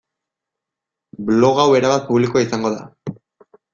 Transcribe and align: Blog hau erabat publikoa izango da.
Blog 1.27 1.61
hau 1.65 1.67
erabat 1.81 2.07
publikoa 2.11 2.43
izango 2.47 2.73
da. 2.79 3.17